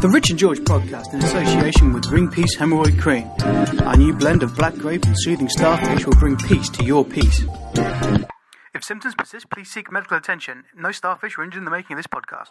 The 0.00 0.08
Rich 0.12 0.30
and 0.30 0.38
George 0.38 0.58
podcast, 0.60 1.12
in 1.12 1.22
association 1.22 1.92
with 1.92 2.04
Greenpeace 2.04 2.56
Hemorrhoid 2.58 3.00
Cream. 3.00 3.30
Our 3.86 3.96
new 3.96 4.12
blend 4.12 4.42
of 4.42 4.54
black 4.56 4.74
grape 4.74 5.04
and 5.04 5.14
soothing 5.18 5.48
starfish 5.48 6.06
will 6.06 6.14
bring 6.14 6.36
peace 6.36 6.68
to 6.70 6.84
your 6.84 7.04
peace. 7.04 7.44
If 8.74 8.82
symptoms 8.82 9.14
persist, 9.14 9.50
please 9.50 9.70
seek 9.70 9.92
medical 9.92 10.16
attention. 10.16 10.64
No 10.76 10.90
starfish 10.92 11.36
were 11.36 11.44
injured 11.44 11.58
in 11.60 11.64
the 11.64 11.70
making 11.70 11.96
of 11.96 11.98
this 11.98 12.06
podcast. 12.08 12.48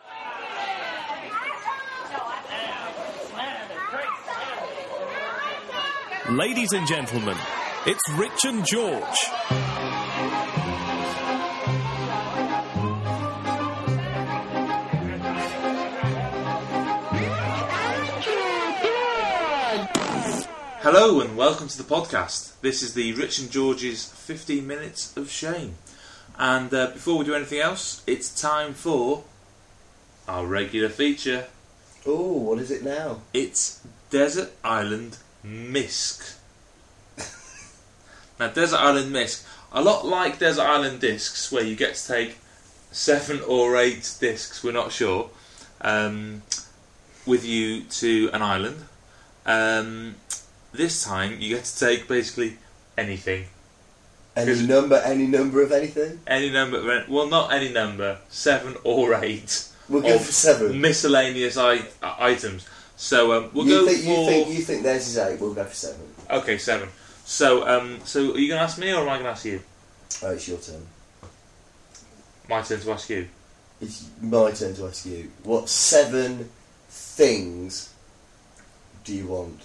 Ladies 6.30 6.72
and 6.74 6.88
gentlemen, 6.88 7.38
it's 7.86 8.10
Rich 8.18 8.46
and 8.46 8.66
George. 8.66 9.71
Hello 20.84 21.22
and 21.22 21.38
welcome 21.38 21.68
to 21.68 21.78
the 21.78 21.84
podcast. 21.84 22.60
This 22.62 22.82
is 22.82 22.96
the 22.96 23.14
Rich 23.14 23.38
and 23.38 23.52
George's 23.52 24.04
15 24.04 24.66
Minutes 24.66 25.16
of 25.16 25.30
Shame. 25.30 25.76
And 26.40 26.74
uh, 26.74 26.88
before 26.88 27.20
we 27.20 27.26
do 27.26 27.36
anything 27.36 27.60
else, 27.60 28.02
it's 28.08 28.42
time 28.42 28.74
for 28.74 29.24
our 30.28 30.48
regular 30.48 30.90
feature. 30.90 31.46
Oh, 32.04 32.34
what 32.34 32.58
is 32.58 32.72
it 32.72 32.84
now? 32.84 33.22
It's 33.32 33.86
Desert 34.10 34.54
Island 34.64 35.20
Misc. 35.44 36.40
now, 38.40 38.48
Desert 38.48 38.80
Island 38.80 39.14
Misc, 39.14 39.46
a 39.72 39.84
lot 39.84 40.08
like 40.08 40.40
Desert 40.40 40.64
Island 40.64 41.00
Discs, 41.00 41.52
where 41.52 41.64
you 41.64 41.76
get 41.76 41.94
to 41.94 42.08
take 42.08 42.40
seven 42.92 43.40
or 43.48 43.78
eight 43.78 44.16
discs, 44.20 44.64
we're 44.64 44.72
not 44.72 44.92
sure, 44.92 45.30
um, 45.82 46.42
with 47.28 47.46
you 47.46 47.84
to 47.84 48.32
an 48.34 48.42
island. 48.42 48.86
Um, 49.46 50.16
this 50.74 51.04
time, 51.04 51.40
you 51.40 51.56
get 51.56 51.66
to 51.66 51.80
take 51.80 52.08
basically 52.08 52.58
anything. 52.98 53.46
Any 54.36 54.66
number, 54.66 54.96
any 54.96 55.28
number 55.28 55.62
of 55.62 55.72
anything? 55.72 56.22
Any 56.26 56.50
number, 56.50 56.78
of 56.78 56.88
any- 56.88 57.12
well, 57.14 57.28
not 57.28 57.52
any 57.52 57.70
number, 57.70 58.20
seven 58.30 58.76
or 58.84 59.14
eight. 59.24 59.66
We'll 59.90 60.02
go 60.02 60.18
for 60.20 60.32
seven. 60.32 60.80
Miscellaneous 60.80 61.58
I- 61.58 61.80
uh, 62.02 62.16
items. 62.18 62.66
So 62.96 63.34
um, 63.34 63.50
we'll 63.54 63.66
you 63.68 63.80
go 63.82 63.88
think 63.88 64.04
for. 64.04 64.10
you 64.10 64.26
think 64.26 64.48
you 64.50 64.62
think 64.64 64.84
theirs 64.84 65.08
is 65.08 65.18
eight? 65.18 65.40
We'll 65.42 65.54
go 65.54 65.66
for 65.66 65.76
seven. 65.76 66.02
Okay, 66.30 66.58
seven. 66.58 66.88
So, 67.26 67.68
um, 67.68 68.00
so 68.06 68.20
are 68.34 68.38
you 68.38 68.48
going 68.48 68.60
to 68.60 68.64
ask 68.64 68.78
me 68.78 68.92
or 68.94 69.02
am 69.02 69.10
I 69.10 69.14
going 69.16 69.24
to 69.24 69.30
ask 69.32 69.44
you? 69.46 69.62
Oh, 70.24 70.32
it's 70.32 70.48
your 70.48 70.60
turn. 70.60 70.86
My 72.48 72.62
turn 72.62 72.80
to 72.80 72.92
ask 72.92 73.10
you. 73.10 73.28
It's 73.82 74.10
my 74.22 74.52
turn 74.52 74.76
to 74.76 74.86
ask 74.86 75.06
you. 75.06 75.32
What 75.44 75.68
seven 75.68 76.50
things 76.90 77.94
do 79.04 79.14
you 79.16 79.28
want? 79.28 79.62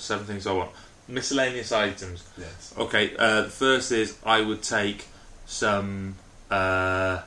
Seven 0.00 0.24
things 0.26 0.46
I 0.46 0.52
want? 0.52 0.70
Miscellaneous 1.08 1.72
items. 1.72 2.24
Yes. 2.38 2.74
Okay, 2.78 3.14
uh, 3.18 3.42
the 3.42 3.50
first 3.50 3.92
is 3.92 4.16
I 4.24 4.40
would 4.40 4.62
take 4.62 5.06
some. 5.46 6.16
Uh, 6.50 7.20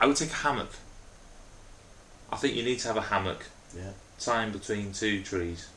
I 0.00 0.06
would 0.06 0.16
take 0.16 0.30
a 0.30 0.34
hammock. 0.34 0.70
I 2.30 2.36
think 2.36 2.54
you 2.56 2.62
need 2.62 2.78
to 2.80 2.88
have 2.88 2.96
a 2.96 3.02
hammock. 3.02 3.44
Yeah. 3.76 3.90
Time 4.18 4.52
between 4.52 4.92
two 4.92 5.22
trees. 5.22 5.68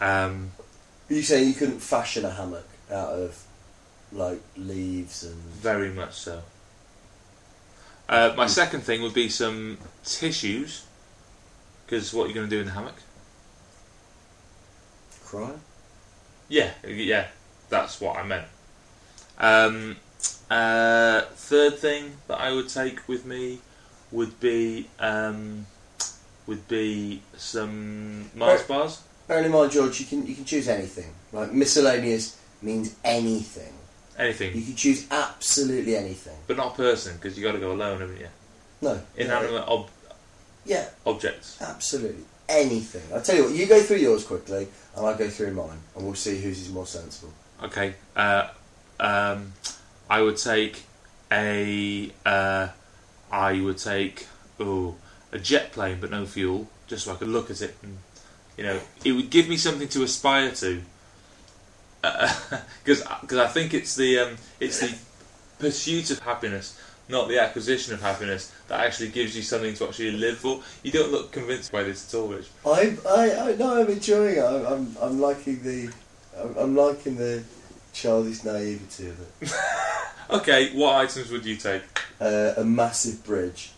Um, 0.00 0.52
You 1.08 1.22
saying 1.22 1.48
you 1.48 1.54
couldn't 1.54 1.80
fashion 1.80 2.24
a 2.24 2.30
hammock 2.30 2.68
out 2.90 3.12
of 3.12 3.42
like 4.12 4.40
leaves 4.56 5.22
and 5.24 5.34
very 5.34 5.90
much 5.90 6.14
so. 6.14 6.42
Uh, 8.08 8.34
my 8.36 8.46
second 8.46 8.82
thing 8.82 9.02
would 9.02 9.14
be 9.14 9.28
some 9.28 9.78
tissues. 10.04 10.84
Because 11.86 12.12
what 12.14 12.24
are 12.24 12.28
you 12.28 12.34
going 12.34 12.48
to 12.48 12.54
do 12.54 12.60
in 12.60 12.66
the 12.66 12.72
hammock? 12.72 12.94
Cry? 15.30 15.50
Yeah, 16.48 16.70
yeah, 16.86 17.28
that's 17.68 18.00
what 18.00 18.16
I 18.16 18.24
meant. 18.24 18.46
Um, 19.38 19.96
uh, 20.50 21.22
third 21.34 21.78
thing 21.78 22.16
that 22.26 22.40
I 22.40 22.52
would 22.52 22.68
take 22.68 23.06
with 23.08 23.24
me 23.24 23.60
would 24.10 24.38
be 24.40 24.88
um, 24.98 25.66
would 26.46 26.66
be 26.66 27.22
some 27.36 28.30
Mars 28.34 28.62
bars. 28.64 29.02
Bearing 29.28 29.44
in 29.44 29.52
mind, 29.52 29.70
George, 29.70 30.00
you 30.00 30.06
can 30.06 30.26
you 30.26 30.34
can 30.34 30.44
choose 30.44 30.66
anything. 30.68 31.12
Like 31.32 31.52
miscellaneous 31.52 32.36
means 32.60 32.96
anything. 33.04 33.72
Anything. 34.18 34.54
You 34.56 34.62
can 34.64 34.74
choose 34.76 35.06
absolutely 35.10 35.96
anything. 35.96 36.36
but 36.48 36.56
not 36.56 36.76
person 36.76 37.14
because 37.16 37.38
you 37.38 37.44
got 37.44 37.52
to 37.52 37.58
go 37.58 37.72
alone, 37.72 38.00
haven't 38.00 38.18
you? 38.18 38.28
No. 38.82 39.00
Inanimate 39.16 39.66
ob- 39.68 39.88
Yeah, 40.66 40.86
objects. 41.06 41.56
absolutely 41.62 42.24
anything. 42.50 43.02
I'll 43.14 43.22
tell 43.22 43.36
you 43.36 43.44
what. 43.44 43.54
You 43.54 43.66
go 43.66 43.80
through 43.80 43.98
yours 43.98 44.24
quickly, 44.24 44.68
and 44.96 45.06
I'll 45.06 45.16
go 45.16 45.28
through 45.28 45.52
mine, 45.52 45.78
and 45.96 46.04
we'll 46.04 46.14
see 46.14 46.40
whose 46.40 46.60
is 46.60 46.72
more 46.72 46.86
sensible. 46.86 47.32
Okay. 47.62 47.94
Uh, 48.16 48.48
um, 48.98 49.52
I 50.08 50.20
would 50.22 50.36
take 50.36 50.82
a. 51.30 52.10
Uh, 52.26 52.68
I 53.32 53.60
would 53.60 53.78
take 53.78 54.26
oh 54.58 54.96
a 55.32 55.38
jet 55.38 55.72
plane, 55.72 55.98
but 56.00 56.10
no 56.10 56.26
fuel, 56.26 56.68
just 56.88 57.04
so 57.04 57.12
I 57.12 57.16
could 57.16 57.28
look 57.28 57.50
at 57.50 57.62
it, 57.62 57.76
and 57.82 57.98
you 58.56 58.64
know, 58.64 58.80
it 59.04 59.12
would 59.12 59.30
give 59.30 59.48
me 59.48 59.56
something 59.56 59.88
to 59.88 60.02
aspire 60.02 60.50
to. 60.52 60.82
Because 62.82 63.02
I 63.36 63.46
think 63.46 63.74
it's 63.74 63.94
the 63.94 64.18
um, 64.20 64.36
it's 64.58 64.80
the 64.80 64.96
pursuit 65.58 66.10
of 66.10 66.18
happiness, 66.20 66.78
not 67.10 67.28
the 67.28 67.38
acquisition 67.40 67.92
of 67.94 68.00
happiness, 68.00 68.52
that 68.68 68.80
actually 68.80 69.08
gives 69.08 69.36
you 69.36 69.42
something 69.42 69.74
to 69.74 69.84
actually 69.86 70.12
live 70.12 70.38
for. 70.38 70.62
You 70.82 70.92
don't 70.92 71.10
look 71.12 71.32
convinced 71.32 71.70
by 71.72 71.82
this 71.82 72.12
at 72.12 72.18
all, 72.18 72.28
Rich. 72.28 72.48
I, 72.66 72.96
I, 73.08 73.50
I 73.50 73.56
no, 73.56 73.80
I'm 73.80 73.88
enjoying 73.90 74.36
it. 74.38 74.44
I'm, 74.44 74.66
I'm, 74.66 74.96
I'm 75.02 75.20
liking 75.20 75.62
the, 75.62 75.92
I'm, 76.38 76.56
I'm 76.56 76.76
liking 76.76 77.16
the 77.16 77.42
childish 77.92 78.44
naivety 78.44 79.08
of 79.08 79.20
it. 79.42 79.52
Okay, 80.30 80.72
what 80.76 80.94
items 80.94 81.28
would 81.32 81.44
you 81.44 81.56
take? 81.56 81.82
Uh, 82.20 82.54
a 82.56 82.62
massive 82.62 83.24
bridge 83.24 83.72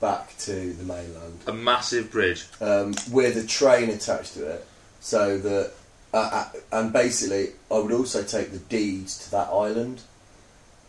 back 0.00 0.36
to 0.38 0.72
the 0.72 0.82
mainland 0.82 1.38
A 1.46 1.52
massive 1.52 2.10
bridge. 2.10 2.44
um, 2.60 2.92
with 3.12 3.36
a 3.36 3.46
train 3.46 3.88
attached 3.88 4.34
to 4.34 4.44
it, 4.44 4.66
so 5.00 5.38
that, 5.38 5.72
uh, 6.12 6.16
uh, 6.16 6.48
and 6.72 6.92
basically, 6.92 7.50
I 7.70 7.78
would 7.78 7.92
also 7.92 8.24
take 8.24 8.50
the 8.50 8.58
deeds 8.58 9.16
to 9.18 9.30
that 9.30 9.46
island, 9.50 10.00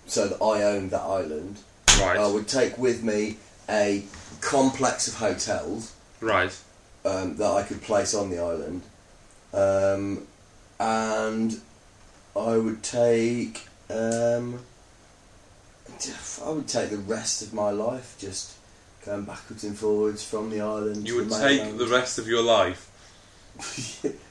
so 0.07 0.27
that 0.29 0.43
I 0.43 0.63
owned 0.63 0.89
that 0.89 1.01
island. 1.03 1.59
Right. 1.99 2.17
I 2.17 2.27
would 2.27 2.47
take 2.47 2.77
with 2.77 3.03
me 3.03 3.37
a 3.69 4.03
complex 4.41 5.07
of 5.07 5.15
hotels. 5.15 5.93
Right. 6.21 6.55
um, 7.05 7.35
that 7.35 7.51
I 7.51 7.63
could 7.63 7.81
place 7.81 8.13
on 8.13 8.29
the 8.29 8.39
island, 8.39 8.81
um, 9.53 10.25
and 10.79 11.59
I 12.35 12.57
would 12.57 12.81
take 12.81 13.67
um, 13.89 14.59
I 16.45 16.49
would 16.49 16.67
take 16.67 16.89
the 16.89 16.97
rest 16.97 17.41
of 17.41 17.53
my 17.53 17.69
life 17.69 18.15
just 18.19 18.55
going 19.05 19.25
backwards 19.25 19.63
and 19.63 19.77
forwards 19.77 20.23
from 20.23 20.49
the 20.49 20.61
island. 20.61 21.07
You 21.07 21.17
would 21.17 21.29
the 21.29 21.39
take 21.39 21.77
the 21.77 21.87
rest 21.87 22.17
of 22.17 22.27
your 22.27 22.43
life. 22.43 22.89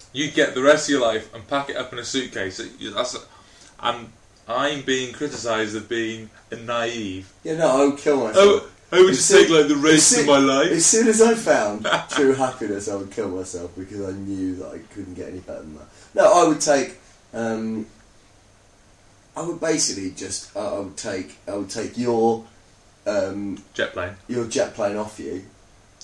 You'd 0.13 0.35
get 0.35 0.55
the 0.55 0.63
rest 0.63 0.89
of 0.89 0.93
your 0.93 1.03
life 1.03 1.33
and 1.35 1.47
pack 1.47 1.71
it 1.71 1.77
up 1.77 1.93
in 1.93 1.99
a 1.99 2.05
suitcase. 2.05 2.61
That's. 2.81 3.17
I'm. 3.81 4.13
I'm 4.49 4.83
being 4.83 5.13
criticised 5.13 5.77
of 5.77 5.89
being 5.89 6.31
a 6.51 6.57
naive. 6.57 7.33
yeah, 7.45 7.57
no, 7.57 7.69
I 7.69 7.85
would 7.87 7.99
kill 7.99 8.19
myself. 8.25 8.37
Oh, 8.37 8.69
I 8.91 9.01
would 9.01 9.15
just 9.15 9.31
take 9.31 9.49
like 9.49 9.69
the 9.69 9.77
rest 9.77 10.19
of 10.19 10.27
my 10.27 10.39
life. 10.39 10.71
As 10.71 10.85
soon 10.85 11.09
as 11.09 11.23
I 11.23 11.35
found 11.35 11.87
true 12.11 12.35
happiness, 12.35 12.89
I 12.91 12.97
would 12.97 13.11
kill 13.11 13.29
myself 13.29 13.71
because 13.77 14.03
I 14.07 14.13
knew 14.13 14.57
that 14.57 14.67
I 14.73 14.79
couldn't 14.93 15.15
get 15.15 15.29
any 15.29 15.39
better 15.41 15.61
than 15.61 15.77
that. 15.79 15.87
No, 16.15 16.31
I 16.33 16.45
would 16.49 16.61
take. 16.61 16.99
Um, 17.33 17.87
I 19.37 19.43
would 19.47 19.61
basically 19.61 20.11
just. 20.11 20.55
Uh, 20.55 20.77
I 20.77 20.81
would 20.81 20.97
take. 20.99 21.39
I 21.49 21.55
would 21.55 21.71
take 21.71 21.97
your. 21.97 22.45
Um, 23.07 23.63
Jet 23.75 23.93
plane. 23.95 24.15
your 24.29 24.47
jet 24.47 24.75
plane 24.75 24.97
off 24.97 25.19
you 25.19 25.43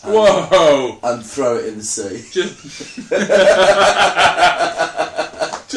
and, 0.02 0.12
Whoa! 0.14 0.98
and 1.02 1.24
throw 1.24 1.56
it 1.58 1.66
in 1.66 1.78
the 1.78 1.84
sea. 1.84 2.24
Just. 2.32 2.98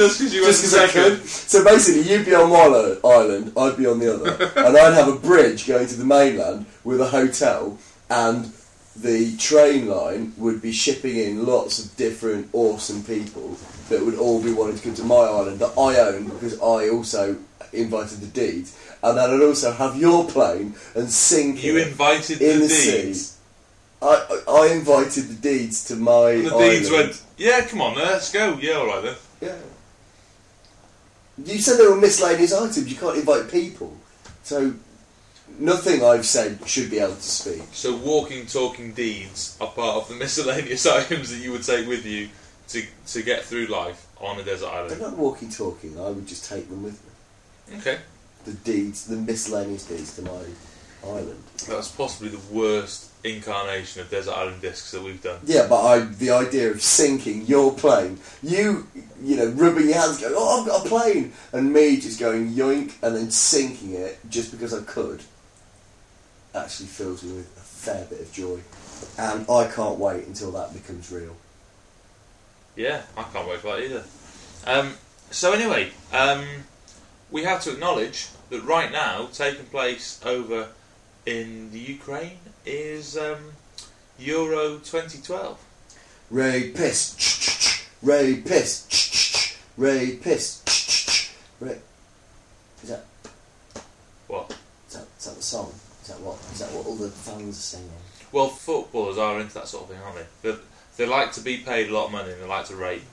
Just 0.08 0.20
because 0.20 0.34
you 0.34 0.46
Just 0.46 0.62
because 0.62 0.74
I 0.76 0.88
second. 0.88 1.18
could. 1.20 1.28
So 1.28 1.64
basically, 1.64 2.02
you'd 2.12 2.26
be 2.26 2.34
on 2.36 2.50
one 2.50 2.98
island, 3.04 3.54
I'd 3.58 3.78
be 3.78 3.86
on 3.86 4.00
the 4.00 4.14
other, 4.14 4.52
and 4.68 4.78
I'd 4.78 4.94
have 4.94 5.08
a 5.08 5.16
bridge 5.16 5.68
going 5.68 5.88
to 5.88 5.96
the 5.96 6.06
mainland 6.06 6.66
with 6.84 7.00
a 7.02 7.08
hotel, 7.10 7.78
and 8.10 8.52
the 8.96 9.38
train 9.38 9.88
line 9.88 10.34
would 10.38 10.62
be 10.62 10.72
shipping 10.72 11.16
in 11.18 11.46
lots 11.46 11.84
of 11.84 11.96
different 11.96 12.50
awesome 12.54 13.02
people 13.04 13.58
that 13.90 14.04
would 14.06 14.16
all 14.18 14.42
be 14.44 14.52
wanting 14.52 14.76
to 14.78 14.84
come 14.84 14.94
to 14.96 15.04
my 15.04 15.16
island 15.16 15.60
that 15.60 15.72
I 15.78 15.98
own 16.00 16.26
because 16.26 16.56
I 16.60 16.90
also 16.90 17.38
invited 17.74 18.20
the 18.20 18.28
deeds, 18.28 18.78
and 19.02 19.18
then 19.18 19.30
I'd 19.30 19.42
also 19.42 19.72
have 19.72 19.96
your 19.96 20.28
plane 20.28 20.76
and 20.96 21.10
sink 21.10 21.64
You 21.64 21.78
it 21.78 21.88
invited 21.88 22.42
in 22.42 22.60
the 22.60 22.68
the 22.68 22.70
sea. 22.70 23.02
deeds. 23.04 23.38
I, 24.02 24.42
I 24.48 24.52
I 24.64 24.74
invited 24.74 25.26
the 25.30 25.36
deeds 25.36 25.86
to 25.86 25.96
my 25.96 26.32
And 26.32 26.48
the 26.48 26.52
island. 26.56 26.72
deeds 26.72 26.92
went, 26.92 27.22
yeah, 27.38 27.62
come 27.66 27.82
on, 27.82 27.96
then, 27.96 28.08
let's 28.08 28.32
go. 28.32 28.58
Yeah, 28.60 28.78
alright 28.78 29.04
then. 29.04 29.16
Yeah. 29.42 29.56
You 31.38 31.60
said 31.60 31.78
there 31.78 31.90
were 31.90 32.00
miscellaneous 32.00 32.54
items. 32.54 32.92
You 32.92 32.98
can't 32.98 33.18
invite 33.18 33.50
people. 33.50 33.96
So 34.44 34.74
nothing 35.60 36.04
I've 36.04 36.26
said 36.26 36.60
should 36.68 36.90
be 36.90 37.00
able 37.00 37.16
to 37.16 37.22
speak. 37.22 37.64
So 37.72 37.96
walking, 37.96 38.46
talking 38.46 38.94
deeds 38.94 39.58
are 39.62 39.68
part 39.68 39.98
of 39.98 40.10
the 40.10 40.16
miscellaneous 40.24 40.86
items 40.86 41.32
that 41.32 41.40
you 41.40 41.52
would 41.52 41.64
take 41.64 41.88
with 41.88 42.06
you 42.06 42.30
to 42.70 42.84
to 43.08 43.24
get 43.24 43.44
through 43.44 43.68
life 43.68 44.08
on 44.20 44.40
a 44.40 44.44
desert 44.44 44.68
island. 44.68 44.92
They're 44.92 45.10
not 45.10 45.18
walking, 45.18 45.50
talking. 45.50 46.00
I 46.00 46.10
would 46.10 46.28
just 46.28 46.50
take 46.50 46.70
them 46.70 46.84
with 46.84 47.02
me. 47.04 47.78
Okay, 47.78 48.00
The 48.46 48.54
deeds, 48.54 49.08
the 49.08 49.16
miscellaneous 49.16 49.86
deeds 49.86 50.16
to 50.18 50.24
my 50.24 50.44
island. 51.04 51.44
that's 51.68 51.92
possibly 51.92 52.30
the 52.30 52.54
worst 52.54 53.12
incarnation 53.24 54.02
of 54.02 54.10
desert 54.10 54.34
island 54.34 54.62
discs 54.62 54.92
that 54.92 55.04
we've 55.04 55.22
done. 55.22 55.40
Yeah, 55.46 55.68
but 55.68 55.82
I, 55.86 56.00
the 56.00 56.32
idea 56.32 56.72
of 56.72 56.82
sinking 56.82 57.46
your 57.46 57.74
plane, 57.74 58.20
you, 58.42 58.88
you 59.22 59.38
know, 59.38 59.48
rubbing 59.48 59.88
your 59.88 60.00
hands, 60.00 60.20
going, 60.20 60.34
"Oh, 60.36 60.62
I've 60.62 60.68
got 60.68 60.86
a 60.86 60.90
plane," 60.90 61.34
and 61.54 61.72
me 61.72 62.00
just 62.00 62.20
going 62.20 62.54
yoink 62.54 62.94
and 63.04 63.16
then 63.16 63.32
sinking 63.32 63.94
it 63.94 64.20
just 64.30 64.52
because 64.52 64.74
I 64.74 64.82
could, 64.84 65.22
actually 66.56 66.88
fills 66.88 67.24
me 67.24 67.34
with 67.34 67.58
a 67.58 67.62
fair 67.62 68.06
bit 68.06 68.22
of 68.22 68.32
joy, 68.32 68.60
and 69.18 69.50
I 69.50 69.68
can't 69.68 70.00
wait 70.00 70.26
until 70.26 70.52
that 70.52 70.74
becomes 70.74 71.12
real. 71.12 71.36
Yeah, 72.76 73.04
I 73.18 73.24
can't 73.24 73.48
wait 73.48 73.60
for 73.60 73.76
that 73.76 73.84
either. 73.84 74.04
Um, 74.66 74.94
so 75.30 75.54
anyway, 75.54 75.92
um, 76.14 76.46
we 77.30 77.44
have 77.44 77.62
to 77.64 77.72
acknowledge 77.72 78.30
that 78.50 78.64
right 78.64 78.92
now, 78.92 79.30
taking 79.32 79.66
place 79.66 80.20
over 80.26 80.70
in 81.26 81.72
the 81.72 81.80
Ukraine 81.80 82.40
is 82.66 83.18
um, 83.18 83.38
Euro 84.20 84.78
2012. 84.80 85.60
Ray 86.30 86.70
piss, 86.72 87.88
Ray 88.02 88.38
piss, 88.38 89.58
Ray 89.78 90.16
piss, 90.16 91.30
Ray. 91.60 91.80
Is 92.84 92.90
that 92.90 93.06
What? 94.28 94.56
is 94.88 94.94
that, 94.96 95.08
is 95.20 95.26
that 95.26 95.36
the 95.36 95.44
song? 95.44 95.74
Is 96.02 96.08
that 96.08 96.20
what? 96.22 96.38
Is 96.54 96.60
that 96.60 96.72
what 96.72 96.86
all 96.88 96.96
the 96.96 97.10
fans 97.10 97.58
are 97.58 97.62
singing? 97.78 97.90
Well, 98.32 98.48
footballers 98.48 99.18
are 99.18 99.40
into 99.42 99.54
that 99.56 99.68
sort 99.68 99.84
of 99.84 99.90
thing, 99.90 100.00
aren't 100.02 100.26
they? 100.42 100.52
They, 100.52 100.58
they 100.98 101.06
like 101.06 101.34
to 101.34 101.42
be 101.42 101.58
paid 101.58 101.90
a 101.90 101.94
lot 101.94 102.06
of 102.06 102.12
money 102.14 102.32
and 102.32 102.42
they 102.42 102.48
like 102.48 102.66
to 102.68 102.76
rate. 102.78 103.04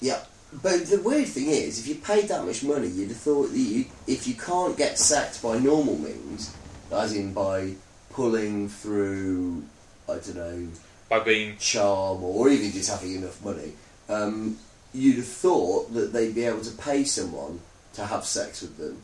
Yeah, 0.00 0.20
but 0.52 0.86
the 0.86 1.00
weird 1.00 1.28
thing 1.28 1.48
is, 1.48 1.78
if 1.78 1.86
you 1.88 1.94
paid 1.94 2.28
that 2.28 2.44
much 2.44 2.62
money, 2.62 2.88
you'd 2.88 3.08
have 3.08 3.16
thought 3.16 3.50
that 3.50 3.58
you, 3.58 3.86
if 4.06 4.26
you 4.28 4.34
can't 4.34 4.76
get 4.76 4.98
sacked 4.98 5.42
by 5.42 5.58
normal 5.58 5.96
means, 5.96 6.54
as 6.92 7.14
in 7.14 7.32
by 7.32 7.74
pulling 8.10 8.68
through, 8.68 9.64
I 10.08 10.14
don't 10.14 10.36
know, 10.36 10.68
By 11.08 11.20
being 11.20 11.56
charm 11.58 12.22
or 12.22 12.48
even 12.48 12.70
just 12.72 12.90
having 12.90 13.14
enough 13.14 13.44
money, 13.44 13.72
um, 14.08 14.56
you'd 14.92 15.16
have 15.16 15.26
thought 15.26 15.92
that 15.94 16.12
they'd 16.12 16.34
be 16.34 16.44
able 16.44 16.62
to 16.62 16.76
pay 16.76 17.04
someone 17.04 17.60
to 17.94 18.06
have 18.06 18.24
sex 18.24 18.62
with 18.62 18.76
them, 18.76 19.02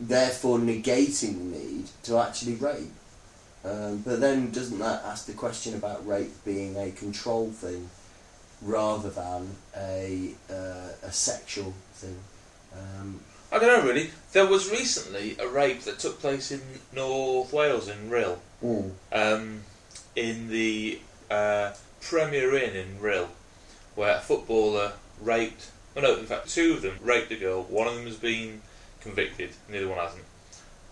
therefore 0.00 0.58
negating 0.58 1.38
the 1.38 1.58
need 1.58 1.86
to 2.04 2.18
actually 2.18 2.54
rape. 2.54 2.92
Um, 3.64 3.98
but 3.98 4.20
then 4.20 4.50
doesn't 4.50 4.78
that 4.78 5.04
ask 5.04 5.26
the 5.26 5.32
question 5.32 5.74
about 5.74 6.06
rape 6.06 6.32
being 6.44 6.76
a 6.76 6.92
control 6.92 7.50
thing 7.50 7.90
rather 8.62 9.10
than 9.10 9.56
a 9.76 10.34
uh, 10.50 10.88
a 11.02 11.12
sexual 11.12 11.74
thing? 11.94 12.18
Um, 12.72 13.20
I 13.52 13.58
don't 13.58 13.68
know 13.84 13.88
really. 13.88 14.10
There 14.32 14.46
was 14.46 14.70
recently 14.70 15.36
a 15.38 15.46
rape 15.48 15.82
that 15.82 15.98
took 15.98 16.20
place 16.20 16.50
in 16.50 16.60
North 16.92 17.52
Wales 17.52 17.88
in 17.88 18.10
Rhyl, 18.10 18.38
um, 19.12 19.62
in 20.14 20.48
the 20.48 21.00
uh, 21.30 21.72
Premier 22.00 22.54
Inn 22.56 22.74
in 22.76 22.98
Rhyl, 23.00 23.28
where 23.94 24.16
a 24.16 24.20
footballer 24.20 24.92
raped. 25.20 25.70
Well, 25.94 26.04
no, 26.04 26.18
in 26.18 26.26
fact, 26.26 26.50
two 26.50 26.74
of 26.74 26.82
them 26.82 26.98
raped 27.02 27.30
a 27.32 27.36
girl. 27.36 27.62
One 27.62 27.86
of 27.86 27.94
them 27.94 28.04
has 28.06 28.16
been 28.16 28.60
convicted. 29.00 29.50
The 29.70 29.78
other 29.78 29.88
one 29.88 29.98
hasn't. 29.98 30.24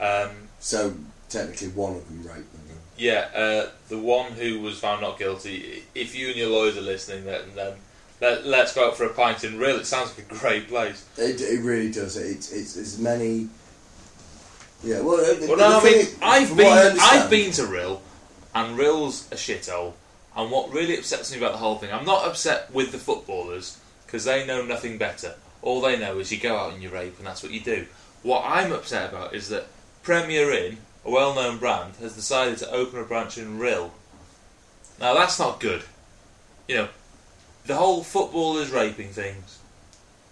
Um, 0.01 0.49
So 0.61 0.95
technically, 1.29 1.69
one 1.69 1.97
of 1.97 2.09
them 2.09 2.19
raped 2.27 2.51
them. 2.53 2.61
yeah, 2.97 3.29
uh, 3.35 3.69
the 3.89 3.99
one 3.99 4.33
who 4.33 4.61
was 4.61 4.79
found 4.79 5.03
not 5.03 5.19
guilty. 5.19 5.83
If 5.95 6.15
you 6.17 6.29
and 6.29 6.37
your 6.37 6.49
lawyers 6.49 6.77
are 6.79 6.81
listening, 6.81 7.25
then, 7.27 7.43
then 7.55 7.75
let, 8.21 8.47
let's 8.47 8.75
go 8.75 8.89
out 8.89 8.97
for 8.97 9.05
a 9.05 9.13
pint 9.13 9.45
in 9.45 9.59
Rhyl. 9.59 9.79
It 9.79 9.87
sounds 9.87 10.17
like 10.17 10.31
a 10.31 10.35
great 10.35 10.69
place. 10.69 11.05
It, 11.17 11.41
it 11.41 11.61
really 11.61 11.91
does. 11.91 12.17
It's 12.17 12.53
it's 12.53 12.77
as 12.77 12.99
many. 12.99 13.49
Yeah, 14.83 15.01
well, 15.01 15.17
uh, 15.17 15.47
Well, 15.47 15.57
no, 15.57 15.81
I 15.81 15.85
mean, 15.85 15.95
is, 15.95 16.19
I've 16.21 16.57
been, 16.57 16.97
I've 17.01 17.31
been 17.31 17.51
to 17.53 17.63
Rhyl, 17.63 18.01
and 18.55 18.79
Rhyl's 18.79 19.27
a 19.33 19.37
shithole. 19.37 19.95
And 20.37 20.51
what 20.51 20.73
really 20.73 20.99
upsets 20.99 21.33
me 21.33 21.39
about 21.39 21.53
the 21.53 21.59
whole 21.59 21.77
thing, 21.77 21.93
I'm 21.93 22.05
not 22.05 22.27
upset 22.27 22.73
with 22.73 22.93
the 22.93 22.99
footballers 22.99 23.79
because 24.05 24.25
they 24.25 24.47
know 24.47 24.65
nothing 24.65 24.99
better. 24.99 25.37
All 25.63 25.81
they 25.81 25.99
know 25.99 26.19
is 26.19 26.31
you 26.31 26.39
go 26.39 26.57
out 26.57 26.75
and 26.75 26.83
you 26.83 26.91
rape, 26.91 27.17
and 27.19 27.27
that's 27.27 27.43
what 27.43 27.53
you 27.53 27.61
do. 27.61 27.87
What 28.23 28.45
I'm 28.45 28.73
upset 28.73 29.11
about 29.11 29.35
is 29.35 29.49
that 29.49 29.67
Premier 30.03 30.51
Inn, 30.53 30.79
a 31.05 31.11
well-known 31.11 31.59
brand, 31.59 31.95
has 32.01 32.15
decided 32.15 32.59
to 32.59 32.71
open 32.71 32.99
a 32.99 33.05
branch 33.05 33.39
in 33.39 33.59
Rhyl. 33.59 33.91
Now 35.01 35.15
that's 35.15 35.39
not 35.39 35.61
good. 35.61 35.83
You 36.69 36.77
know, 36.77 36.89
the 37.67 37.75
whole 37.77 38.03
footballers 38.03 38.71
raping 38.71 39.09
things. 39.09 39.59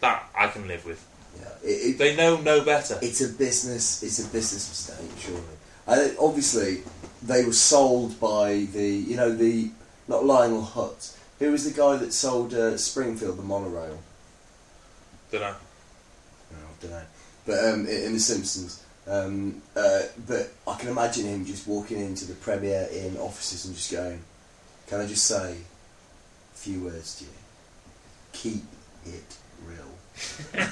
That 0.00 0.24
I 0.36 0.48
can 0.48 0.66
live 0.66 0.84
with. 0.84 1.04
Yeah, 1.38 1.48
it, 1.64 1.72
it, 1.94 1.98
They 1.98 2.16
know 2.16 2.36
no 2.38 2.62
better. 2.62 2.98
it's 3.00 3.20
a 3.20 3.28
business. 3.28 4.02
It's 4.02 4.18
a 4.18 4.28
business 4.30 4.68
mistake, 4.68 5.10
surely. 5.18 5.42
And 5.86 6.16
obviously, 6.18 6.82
they 7.22 7.44
were 7.44 7.52
sold 7.52 8.18
by 8.20 8.66
the 8.72 8.86
you 8.88 9.16
know 9.16 9.32
the 9.32 9.70
not 10.08 10.24
Lionel 10.24 10.62
Hutz. 10.62 11.16
Who 11.38 11.50
was 11.52 11.64
the 11.64 11.76
guy 11.76 11.96
that 11.96 12.12
sold 12.12 12.54
uh, 12.54 12.76
Springfield 12.76 13.38
the 13.38 13.42
monorail? 13.42 13.98
Don't 15.30 15.40
know. 15.40 15.54
No, 16.52 16.58
don't 16.80 16.90
know. 16.90 17.02
But 17.46 17.64
um, 17.64 17.86
in, 17.86 18.02
in 18.04 18.12
The 18.12 18.20
Simpsons. 18.20 18.82
Um, 19.08 19.60
uh, 19.74 20.02
but 20.28 20.52
I 20.68 20.76
can 20.76 20.88
imagine 20.88 21.26
him 21.26 21.44
just 21.44 21.66
walking 21.66 21.98
into 21.98 22.24
the 22.24 22.34
Premier 22.34 22.86
Inn 22.92 23.16
offices 23.16 23.64
and 23.64 23.74
just 23.74 23.90
going, 23.90 24.22
"Can 24.86 25.00
I 25.00 25.06
just 25.06 25.24
say 25.26 25.56
few 26.54 26.84
words 26.84 27.16
to 27.16 27.24
you? 27.24 27.30
Keep 28.32 28.64
it 29.06 29.36
real." 29.66 29.92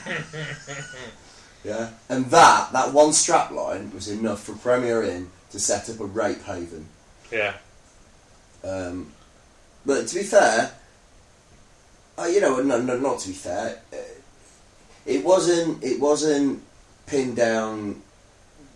yeah, 1.65 1.91
and 2.09 2.27
that 2.27 2.73
that 2.73 2.93
one 2.93 3.13
strap 3.13 3.51
line 3.51 3.93
was 3.93 4.09
enough 4.09 4.43
for 4.45 4.55
Premier 4.55 5.03
Inn 5.03 5.31
to 5.51 5.61
set 5.61 5.89
up 5.91 6.01
a 6.01 6.05
rape 6.05 6.43
haven. 6.45 6.87
Yeah. 7.31 7.55
Um, 8.63 9.13
but 9.87 10.07
to 10.09 10.15
be 10.15 10.23
fair, 10.23 10.73
uh, 12.19 12.27
you 12.27 12.41
know, 12.41 12.63
no, 12.63 12.81
no, 12.81 12.99
not 12.99 13.21
to 13.21 13.29
be 13.29 13.35
fair, 13.35 13.81
uh, 13.93 13.97
it 15.07 15.25
wasn't. 15.25 15.83
It 15.83 16.01
wasn't 16.01 16.63
pinned 17.07 17.37
down, 17.37 18.03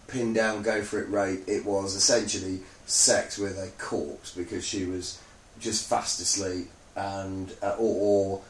pinned 0.08 0.34
down, 0.34 0.62
go 0.62 0.82
for 0.82 1.00
it 1.00 1.08
rape. 1.08 1.46
It 1.46 1.64
was 1.64 1.94
essentially 1.94 2.60
sex 2.86 3.38
with 3.38 3.58
a 3.58 3.70
corpse 3.82 4.34
because 4.34 4.64
she 4.64 4.84
was 4.84 5.20
just 5.60 5.88
fast 5.88 6.20
asleep 6.20 6.68
and 6.96 7.52
uh, 7.62 7.76
or, 7.78 8.40
or 8.40 8.42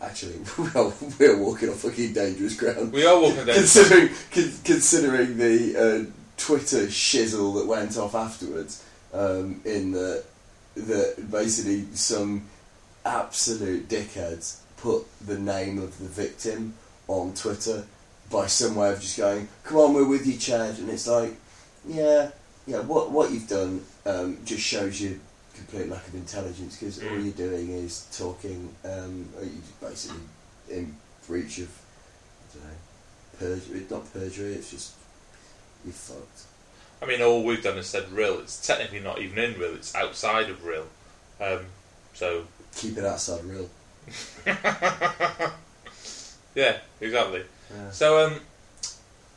actually, 0.00 0.38
well, 0.74 0.94
we're 1.18 1.38
walking 1.38 1.68
on 1.68 1.74
fucking 1.76 2.12
dangerous 2.12 2.56
ground. 2.56 2.92
We 2.92 3.06
are 3.06 3.18
walking 3.20 3.46
down. 3.46 3.46
considering 3.54 4.08
con- 4.30 4.52
considering 4.64 5.38
the 5.38 5.76
uh, 5.76 6.10
Twitter 6.36 6.86
shizzle 6.86 7.54
that 7.58 7.66
went 7.66 7.96
off 7.96 8.14
afterwards, 8.14 8.84
um, 9.12 9.60
in 9.64 9.92
the 9.92 10.24
that 10.74 11.30
basically 11.30 11.84
some 11.94 12.46
absolute 13.04 13.88
dickheads 13.88 14.58
put 14.76 15.04
the 15.24 15.38
name 15.38 15.78
of 15.78 15.98
the 15.98 16.08
victim 16.08 16.74
on 17.08 17.34
Twitter 17.34 17.84
by 18.30 18.46
some 18.46 18.74
way 18.74 18.90
of 18.90 19.00
just 19.00 19.18
going, 19.18 19.48
"Come 19.64 19.76
on, 19.78 19.94
we're 19.94 20.06
with 20.06 20.26
you, 20.26 20.38
Chad," 20.38 20.78
and 20.78 20.88
it's 20.88 21.06
like, 21.06 21.34
yeah, 21.86 22.30
yeah, 22.66 22.80
what 22.80 23.10
what 23.10 23.30
you've 23.30 23.48
done 23.48 23.84
um, 24.06 24.38
just 24.44 24.62
shows 24.62 25.00
you 25.00 25.20
complete 25.54 25.88
lack 25.88 26.06
of 26.08 26.14
intelligence 26.14 26.76
because 26.78 26.98
all 27.02 27.10
Mm. 27.10 27.24
you're 27.24 27.48
doing 27.48 27.70
is 27.70 28.06
talking, 28.16 28.74
um, 28.84 29.28
or 29.36 29.44
you 29.44 29.62
basically 29.80 30.20
in 30.70 30.96
breach 31.26 31.58
of, 31.58 31.68
I 31.68 32.54
don't 32.54 32.64
know, 32.64 32.76
perjury. 33.38 33.80
It's 33.80 33.90
not 33.90 34.12
perjury. 34.12 34.54
It's 34.54 34.70
just 34.70 34.92
you're 35.84 35.92
fucked. 35.92 36.42
I 37.02 37.06
mean, 37.06 37.20
all 37.22 37.42
we've 37.42 37.62
done 37.62 37.78
is 37.78 37.88
said 37.88 38.10
real. 38.12 38.38
It's 38.40 38.64
technically 38.64 39.00
not 39.00 39.20
even 39.20 39.38
in 39.38 39.58
real. 39.58 39.74
It's 39.74 39.94
outside 39.94 40.48
of 40.50 40.64
real. 40.64 40.86
Um, 41.40 41.66
so 42.14 42.44
Keep 42.76 42.98
it 42.98 43.04
outside 43.04 43.44
real. 43.44 43.68
yeah, 46.54 46.76
exactly. 47.00 47.42
Yeah. 47.74 47.90
So 47.90 48.26
um, 48.26 48.40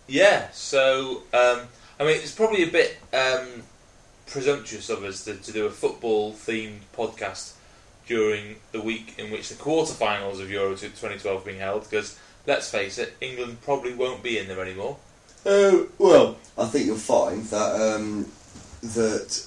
yeah. 0.07 0.49
So 0.51 1.23
um, 1.33 1.61
I 1.99 2.03
mean, 2.03 2.17
it's 2.17 2.31
probably 2.31 2.63
a 2.63 2.71
bit 2.71 2.97
um, 3.13 3.63
presumptuous 4.27 4.89
of 4.89 5.03
us 5.03 5.23
to, 5.25 5.35
to 5.35 5.51
do 5.51 5.65
a 5.65 5.69
football 5.71 6.33
themed 6.33 6.79
podcast 6.95 7.53
during 8.07 8.57
the 8.71 8.81
week 8.81 9.15
in 9.17 9.31
which 9.31 9.49
the 9.49 9.55
quarterfinals 9.55 10.41
of 10.41 10.51
Euro 10.51 10.71
2012 10.75 11.41
are 11.41 11.45
being 11.45 11.59
held. 11.59 11.83
Because 11.83 12.17
let's 12.45 12.69
face 12.69 12.97
it, 12.97 13.13
England 13.21 13.61
probably 13.61 13.93
won't 13.93 14.23
be 14.23 14.37
in 14.37 14.47
there 14.47 14.61
anymore. 14.61 14.97
Oh 15.45 15.87
well, 15.99 16.37
I 16.57 16.65
think 16.65 16.87
you'll 16.87 16.97
find 16.97 17.43
that 17.45 17.95
um, 17.95 18.31
that 18.81 19.45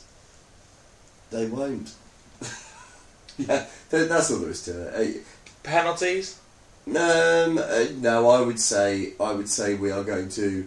they 1.31 1.47
won't. 1.47 1.93
yeah, 3.39 3.67
that's 3.91 4.31
all 4.31 4.39
there 4.39 4.51
is 4.51 4.65
to 4.65 5.03
it. 5.03 5.23
Penalties. 5.63 6.39
Uh, 6.39 6.45
Um, 6.89 7.59
uh, 7.59 7.85
no, 7.97 8.31
I 8.31 8.41
would 8.41 8.59
say 8.59 9.13
I 9.21 9.33
would 9.33 9.49
say 9.49 9.75
we 9.75 9.91
are 9.91 10.05
going 10.05 10.31
to 10.31 10.67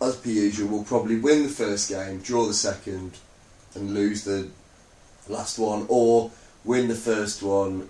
as 0.00 0.16
per 0.16 0.30
usual, 0.30 0.68
will 0.68 0.84
probably 0.84 1.16
win 1.16 1.42
the 1.42 1.48
first 1.48 1.88
game, 1.88 2.20
draw 2.20 2.46
the 2.46 2.54
second, 2.54 3.12
and 3.74 3.94
lose 3.94 4.24
the 4.24 4.48
last 5.28 5.58
one, 5.58 5.86
or 5.88 6.30
win 6.64 6.88
the 6.88 6.94
first 6.94 7.42
one, 7.42 7.88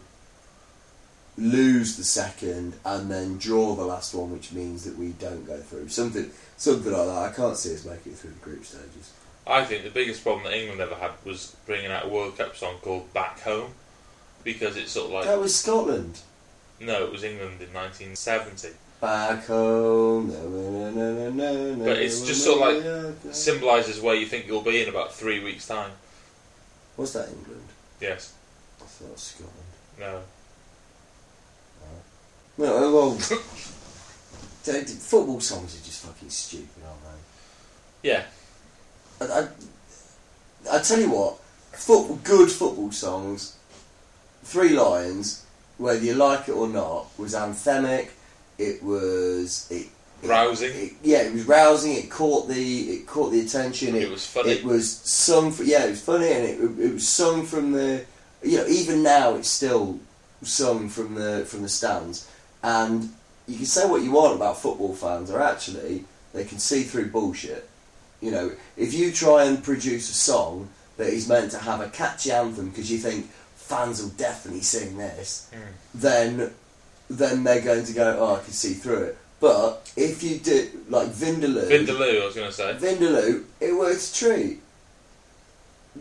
lose 1.36 1.96
the 1.96 2.04
second, 2.04 2.74
and 2.84 3.10
then 3.10 3.38
draw 3.38 3.74
the 3.74 3.84
last 3.84 4.14
one, 4.14 4.32
which 4.32 4.52
means 4.52 4.84
that 4.84 4.96
we 4.96 5.08
don't 5.12 5.46
go 5.46 5.58
through. 5.58 5.88
Something, 5.88 6.30
something 6.56 6.92
like 6.92 7.06
that. 7.06 7.32
I 7.32 7.32
can't 7.32 7.56
see 7.56 7.74
us 7.74 7.84
making 7.84 8.12
it 8.12 8.18
through 8.18 8.30
the 8.30 8.38
group 8.38 8.64
stages. 8.64 9.12
I 9.46 9.64
think 9.64 9.84
the 9.84 9.90
biggest 9.90 10.22
problem 10.22 10.44
that 10.44 10.54
England 10.54 10.80
ever 10.80 10.94
had 10.94 11.12
was 11.24 11.56
bringing 11.64 11.90
out 11.90 12.04
a 12.04 12.08
World 12.08 12.36
Cup 12.36 12.54
song 12.54 12.76
called 12.82 13.12
Back 13.14 13.40
Home 13.40 13.72
because 14.44 14.76
it's 14.76 14.92
sort 14.92 15.06
of 15.06 15.12
like 15.12 15.24
that 15.24 15.38
was 15.38 15.58
Scotland. 15.58 16.20
no, 16.80 17.04
it 17.04 17.12
was 17.12 17.24
England 17.24 17.60
in 17.60 17.72
1970. 17.72 18.68
Back 19.00 19.46
home. 19.46 20.28
No, 20.28 20.48
no, 20.48 20.90
no, 20.90 20.90
no, 20.90 21.30
no, 21.30 21.74
no, 21.74 21.84
But 21.84 21.98
it's 21.98 22.22
just 22.22 22.44
sort 22.44 22.60
of 22.76 22.84
like 23.24 23.34
Symbolises 23.34 24.00
where 24.00 24.16
you 24.16 24.26
think 24.26 24.46
you'll 24.48 24.62
be 24.62 24.82
in 24.82 24.88
about 24.88 25.14
three 25.14 25.42
weeks' 25.42 25.66
time. 25.68 25.92
Was 26.96 27.12
that 27.12 27.28
England? 27.28 27.62
Yes. 28.00 28.34
I 28.80 28.84
thought 28.84 29.18
Scotland. 29.18 29.52
No. 30.00 30.20
No, 32.58 32.76
uh, 32.76 32.92
well, 32.92 33.10
the- 34.64 34.72
the 34.72 34.84
football 34.84 35.40
songs 35.40 35.80
are 35.80 35.84
just 35.84 36.04
fucking 36.04 36.28
stupid, 36.30 36.82
aren't 36.86 37.02
they? 38.02 38.08
Yeah. 38.10 38.24
I, 39.20 39.24
I, 40.72 40.76
I 40.76 40.82
tell 40.82 40.98
you 41.00 41.10
what, 41.10 41.38
football, 41.72 42.16
good 42.24 42.50
football 42.50 42.90
songs, 42.90 43.56
Three 44.42 44.70
Lions, 44.70 45.44
whether 45.78 46.00
you 46.04 46.14
like 46.14 46.48
it 46.48 46.52
or 46.52 46.68
not, 46.68 47.06
was 47.18 47.34
anthemic. 47.34 48.08
It 48.58 48.82
was 48.82 49.66
it, 49.70 49.86
it- 50.22 50.28
Rousing. 50.28 50.72
it- 50.74 50.92
yeah, 51.02 51.22
it 51.22 51.32
was 51.32 51.44
rousing. 51.44 51.92
It 51.92 52.10
caught 52.10 52.48
the 52.48 52.80
it 52.90 53.06
caught 53.06 53.30
the 53.30 53.40
attention. 53.40 53.94
It 53.94 54.10
was 54.10 54.26
funny. 54.26 54.50
It 54.50 54.64
was 54.64 54.90
sung. 54.90 55.52
For, 55.52 55.62
yeah, 55.62 55.84
it 55.84 55.90
was 55.90 56.02
funny, 56.02 56.32
and 56.32 56.44
it, 56.44 56.60
it 56.86 56.92
was 56.94 57.08
sung 57.08 57.44
from 57.46 57.72
the. 57.72 58.04
You 58.42 58.58
know, 58.58 58.66
even 58.66 59.02
now 59.02 59.34
it's 59.36 59.48
still 59.48 59.98
sung 60.42 60.88
from 60.88 61.14
the 61.14 61.44
from 61.46 61.62
the 61.62 61.68
stands, 61.68 62.28
and 62.62 63.10
you 63.46 63.56
can 63.56 63.66
say 63.66 63.88
what 63.88 64.02
you 64.02 64.10
want 64.12 64.34
about 64.36 64.58
football 64.60 64.94
fans, 64.94 65.30
or 65.30 65.40
actually 65.40 66.04
they 66.34 66.44
can 66.44 66.58
see 66.58 66.82
through 66.82 67.10
bullshit. 67.10 67.68
You 68.20 68.32
know, 68.32 68.50
if 68.76 68.92
you 68.94 69.12
try 69.12 69.44
and 69.44 69.62
produce 69.62 70.10
a 70.10 70.14
song 70.14 70.68
that 70.96 71.08
is 71.08 71.28
meant 71.28 71.52
to 71.52 71.58
have 71.58 71.80
a 71.80 71.88
catchy 71.90 72.32
anthem 72.32 72.70
because 72.70 72.90
you 72.90 72.98
think 72.98 73.30
fans 73.56 74.02
will 74.02 74.10
definitely 74.10 74.62
sing 74.62 74.96
this, 74.98 75.48
Mm. 75.52 75.58
then 75.94 76.54
then 77.08 77.44
they're 77.44 77.60
going 77.60 77.84
to 77.84 77.92
go, 77.92 78.16
oh, 78.20 78.36
I 78.36 78.44
can 78.44 78.52
see 78.52 78.74
through 78.74 79.02
it. 79.04 79.18
But 79.40 79.92
if 79.96 80.22
you 80.22 80.38
do 80.38 80.68
like 80.88 81.08
Vindaloo, 81.08 81.68
Vindaloo, 81.68 82.22
I 82.22 82.26
was 82.26 82.34
going 82.34 82.48
to 82.48 82.52
say. 82.52 82.74
Vindaloo, 82.74 83.44
it 83.60 83.76
works 83.76 84.12
a 84.12 84.26
treat. 84.26 84.60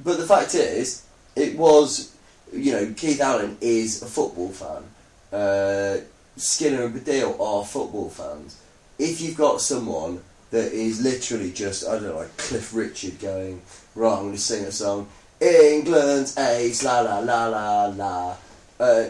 But 0.03 0.17
the 0.17 0.25
fact 0.25 0.55
is, 0.55 1.05
it 1.35 1.57
was, 1.57 2.15
you 2.51 2.71
know, 2.71 2.93
Keith 2.95 3.21
Allen 3.21 3.57
is 3.61 4.01
a 4.01 4.07
football 4.07 4.49
fan. 4.49 4.83
Uh, 5.31 5.97
Skinner 6.35 6.85
and 6.85 6.95
Baddiel 6.95 7.39
are 7.39 7.65
football 7.65 8.09
fans. 8.09 8.59
If 8.97 9.21
you've 9.21 9.37
got 9.37 9.61
someone 9.61 10.21
that 10.51 10.71
is 10.71 11.03
literally 11.03 11.51
just, 11.51 11.87
I 11.87 11.93
don't 11.93 12.03
know, 12.03 12.17
like 12.17 12.37
Cliff 12.37 12.73
Richard 12.73 13.19
going, 13.19 13.61
right, 13.95 14.13
I'm 14.13 14.23
going 14.23 14.33
to 14.33 14.39
sing 14.39 14.65
a 14.65 14.71
song, 14.71 15.07
England's 15.39 16.37
ace, 16.37 16.83
la 16.83 17.01
la 17.01 17.19
la 17.19 17.47
la 17.47 17.85
la. 17.87 18.35
Uh, 18.79 19.05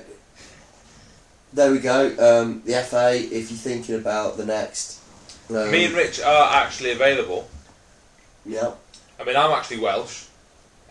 there 1.58 1.72
we 1.72 1.80
go. 1.80 2.06
Um, 2.20 2.62
the 2.66 2.74
FA, 2.84 3.16
if 3.16 3.50
you're 3.50 3.58
thinking 3.58 3.96
about 3.96 4.38
the 4.38 4.46
next. 4.46 5.02
Um, 5.50 5.72
Me 5.72 5.86
and 5.86 5.96
Rich 5.96 6.22
are 6.22 6.54
actually 6.54 6.92
available. 6.92 7.50
Yeah. 8.46 8.74
I 9.20 9.24
mean, 9.24 9.36
I'm 9.36 9.52
actually 9.52 9.80
Welsh, 9.80 10.26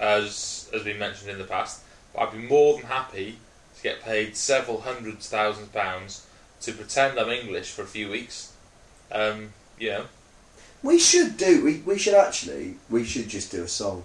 as 0.00 0.68
has 0.72 0.82
been 0.82 0.98
mentioned 0.98 1.30
in 1.30 1.38
the 1.38 1.44
past. 1.44 1.82
But 2.12 2.22
I'd 2.22 2.32
be 2.32 2.38
more 2.38 2.76
than 2.76 2.86
happy 2.86 3.38
to 3.76 3.82
get 3.82 4.02
paid 4.02 4.36
several 4.36 4.80
hundreds 4.80 5.30
hundred 5.30 5.54
thousand 5.54 5.72
pounds 5.72 6.26
to 6.62 6.72
pretend 6.72 7.18
I'm 7.18 7.28
English 7.28 7.70
for 7.70 7.82
a 7.82 7.86
few 7.86 8.10
weeks. 8.10 8.52
Um, 9.12 9.52
you 9.78 9.90
know, 9.90 10.04
We 10.82 10.98
should 10.98 11.36
do. 11.36 11.64
We, 11.64 11.78
we 11.86 11.96
should 11.96 12.14
actually. 12.14 12.76
We 12.90 13.04
should 13.04 13.28
just 13.28 13.52
do 13.52 13.62
a 13.62 13.68
song. 13.68 14.02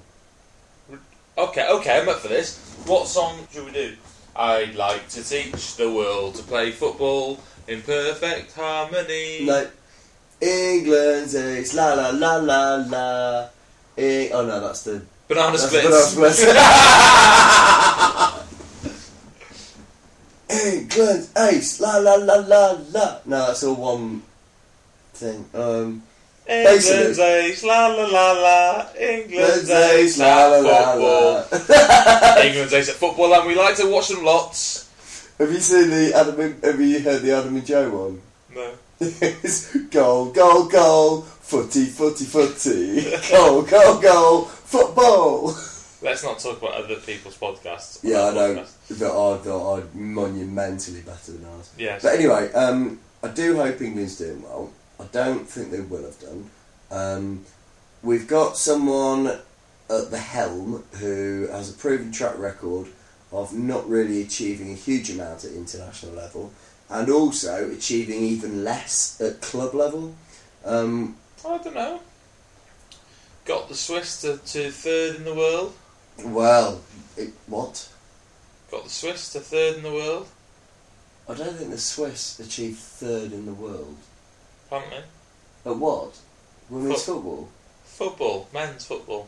okay, 1.38 1.68
okay, 1.70 2.00
I'm 2.00 2.10
up 2.10 2.20
for 2.20 2.28
this. 2.28 2.60
What 2.86 3.08
song 3.08 3.48
should 3.52 3.66
we 3.66 3.72
do? 3.72 3.96
I'd 4.36 4.76
like 4.76 5.08
to 5.10 5.24
teach 5.24 5.76
the 5.76 5.92
world 5.92 6.36
to 6.36 6.44
play 6.44 6.72
football 6.72 7.40
in 7.68 7.82
perfect 7.82 8.54
harmony. 8.56 9.40
No. 9.46 9.68
England's 10.42 11.36
ace, 11.36 11.74
la 11.76 11.94
la 11.94 12.10
la 12.10 12.36
la 12.38 12.76
la. 12.88 13.48
E- 13.98 14.32
oh 14.32 14.46
no, 14.46 14.60
that's 14.60 14.84
the. 14.84 15.02
Banana 15.28 15.52
That's 15.52 15.68
splits. 15.68 15.84
the 15.86 15.90
banana 15.90 16.34
splits. 16.34 16.42
England's 20.66 21.30
ace, 21.38 21.80
la 21.80 21.98
la 21.98 22.16
la 22.16 22.36
la 22.36 22.78
la. 22.92 23.20
No, 23.26 23.46
that's 23.48 23.64
all 23.64 23.76
one 23.76 24.24
thing. 25.14 25.46
Um, 25.54 26.04
England's 26.48 27.20
ace, 27.20 27.64
la 27.64 27.88
la 27.88 28.06
la 28.08 28.32
la. 28.34 28.88
England's 29.00 29.70
England's 29.70 29.70
ace, 29.70 29.94
ace, 30.04 30.20
la 30.20 30.48
la 30.48 30.58
la 30.58 30.94
football. 30.94 31.68
la. 31.70 32.36
England's 32.44 32.74
ace 32.74 32.90
at 32.90 32.96
football, 32.96 33.34
and 33.36 33.48
we 33.48 33.56
like 33.56 33.76
to 33.78 33.90
watch 33.90 34.10
them 34.10 34.24
lots. 34.26 34.90
Have 35.38 35.52
you 35.52 35.60
seen 35.60 35.90
the 35.90 36.14
Adam? 36.16 36.40
and- 36.40 36.64
Have 36.64 36.80
you 36.82 37.00
heard 37.00 37.22
the 37.22 37.32
Adam 37.36 37.56
and 37.56 37.66
Joe 37.66 37.90
one? 37.90 38.22
No. 38.56 38.72
It's 39.44 39.76
goal, 39.90 40.32
goal, 40.32 40.66
goal, 40.68 41.22
footy, 41.22 41.86
footy, 41.86 42.26
footy, 42.26 43.10
goal, 43.32 43.62
goal, 43.64 44.00
goal, 44.00 44.42
football. 44.46 45.48
Let's 46.04 46.24
not 46.24 46.40
talk 46.40 46.58
about 46.62 46.74
other 46.74 46.96
people's 46.96 47.38
podcasts. 47.38 48.00
Yeah, 48.04 48.26
I 48.26 48.34
know, 48.34 48.56
podcasts. 48.56 49.00
but 49.00 49.12
are, 49.12 49.78
are 49.80 49.84
monumentally 49.94 51.02
better 51.02 51.32
than 51.34 51.46
ours. 51.46 51.72
Yes. 51.78 52.02
But 52.04 52.14
anyway, 52.16 52.52
um, 52.54 53.00
I 53.24 53.28
do 53.30 53.56
hope 53.56 53.82
England's 53.82 54.18
doing 54.18 54.42
well. 54.44 54.72
I 55.02 55.06
don't 55.12 55.50
think 55.50 55.72
they 55.72 55.80
will 55.82 56.04
have 56.04 56.20
done. 56.20 56.50
Um, 56.92 57.46
we've 58.04 58.28
got 58.28 58.56
someone 58.56 59.28
at 59.28 60.12
the 60.12 60.20
helm 60.20 60.84
who 61.00 61.48
has 61.52 61.70
a 61.72 61.74
proven 61.74 62.12
track 62.12 62.38
record 62.38 62.88
of 63.32 63.54
not 63.54 63.90
really 63.90 64.22
achieving 64.22 64.72
a 64.72 64.76
huge 64.76 65.10
amount 65.10 65.44
at 65.44 65.54
international 65.54 66.14
level 66.14 66.54
and 66.90 67.10
also 67.10 67.72
achieving 67.72 68.22
even 68.22 68.64
less 68.64 69.20
at 69.20 69.42
club 69.42 69.74
level. 69.74 70.14
Um, 70.64 71.18
I 71.44 71.58
don't 71.58 71.74
know. 71.74 72.02
Got 73.46 73.70
the 73.70 73.76
Swiss 73.76 74.22
to, 74.22 74.38
to 74.38 74.70
third 74.70 75.16
in 75.16 75.24
the 75.24 75.34
world. 75.34 75.74
well, 76.24 76.82
it, 77.18 77.34
what? 77.48 77.90
Got 78.70 78.84
the 78.84 78.90
Swiss 78.90 79.34
to 79.34 79.40
third 79.40 79.78
in 79.78 79.84
the 79.84 79.92
world. 79.92 80.28
I 81.28 81.34
don't 81.34 81.56
think 81.56 81.72
the 81.72 81.78
Swiss 81.80 82.40
achieved 82.40 82.78
third 82.78 83.32
in 83.32 83.46
the 83.46 83.54
world. 83.54 83.98
They? 84.72 85.70
At 85.70 85.76
what? 85.78 86.18
Women's 86.70 87.04
Foot- 87.04 87.16
football? 87.16 87.50
Football, 87.86 88.48
men's 88.54 88.86
football. 88.86 89.28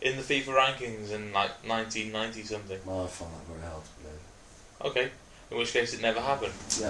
In 0.00 0.16
the 0.16 0.22
FIFA 0.22 0.46
rankings 0.54 1.10
in 1.12 1.32
like 1.32 1.50
1990 1.66 2.42
something. 2.42 2.78
Well, 2.84 3.04
I 3.04 3.06
find 3.06 3.30
that 3.32 3.46
very 3.46 3.70
hard 3.70 3.82
to 3.84 3.90
believe. 4.02 4.90
Okay. 5.06 5.10
In 5.50 5.58
which 5.58 5.72
case 5.72 5.94
it 5.94 6.02
never 6.02 6.20
happened. 6.20 6.52
Yeah. 6.80 6.88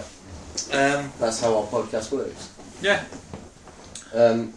Um, 0.73 1.13
That's 1.21 1.41
how 1.41 1.57
our 1.59 1.65
podcast 1.67 2.11
works. 2.13 2.51
yeah. 2.81 3.05
Um, 4.15 4.55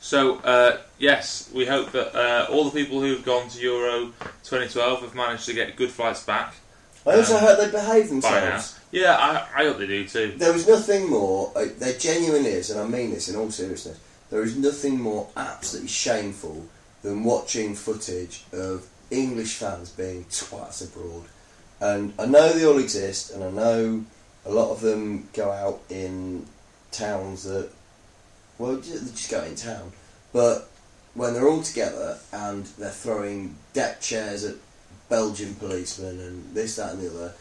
So, 0.00 0.36
uh, 0.40 0.78
yes, 0.98 1.48
we 1.54 1.64
hope 1.66 1.90
that 1.92 2.14
uh, 2.14 2.46
all 2.52 2.64
the 2.68 2.70
people 2.84 3.00
who've 3.00 3.24
gone 3.24 3.48
to 3.48 3.60
Euro 3.62 4.12
2012 4.44 5.00
have 5.00 5.14
managed 5.14 5.46
to 5.46 5.54
get 5.54 5.76
good 5.76 5.90
flights 5.90 6.22
back 6.22 6.54
I 7.06 7.16
also 7.16 7.36
Um, 7.36 7.40
heard 7.40 7.58
they 7.58 7.70
now. 8.12 8.30
themselves. 8.30 8.78
Yeah, 8.94 9.16
I, 9.16 9.62
I 9.62 9.64
hope 9.64 9.78
they 9.78 9.88
do 9.88 10.06
too. 10.06 10.34
There 10.36 10.54
is 10.54 10.68
nothing 10.68 11.10
more, 11.10 11.50
uh, 11.56 11.66
there 11.78 11.98
genuinely 11.98 12.50
is, 12.50 12.70
and 12.70 12.80
I 12.80 12.86
mean 12.86 13.10
this 13.10 13.28
in 13.28 13.34
all 13.34 13.50
seriousness, 13.50 13.98
there 14.30 14.44
is 14.44 14.56
nothing 14.56 15.00
more 15.00 15.26
absolutely 15.36 15.88
shameful 15.88 16.64
than 17.02 17.24
watching 17.24 17.74
footage 17.74 18.44
of 18.52 18.86
English 19.10 19.54
fans 19.56 19.90
being 19.90 20.22
twats 20.26 20.80
abroad. 20.80 21.24
And 21.80 22.14
I 22.20 22.26
know 22.26 22.52
they 22.52 22.64
all 22.64 22.78
exist, 22.78 23.32
and 23.32 23.42
I 23.42 23.50
know 23.50 24.04
a 24.46 24.52
lot 24.52 24.70
of 24.70 24.80
them 24.80 25.28
go 25.32 25.50
out 25.50 25.80
in 25.90 26.46
towns 26.92 27.42
that, 27.42 27.70
well, 28.58 28.76
they 28.76 28.80
just 29.10 29.28
go 29.28 29.42
in 29.42 29.56
town. 29.56 29.90
But 30.32 30.70
when 31.14 31.34
they're 31.34 31.48
all 31.48 31.64
together 31.64 32.20
and 32.32 32.64
they're 32.78 32.90
throwing 32.90 33.56
deck 33.72 34.00
chairs 34.00 34.44
at 34.44 34.54
Belgian 35.08 35.56
policemen 35.56 36.20
and 36.20 36.54
this, 36.54 36.76
that, 36.76 36.92
and 36.92 37.02
the 37.02 37.10
other, 37.10 37.34